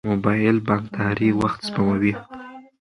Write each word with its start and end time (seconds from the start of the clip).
موبایل 0.09 0.57
بانکداري 0.67 1.29
وخت 1.41 1.59
سپموي. 1.67 2.13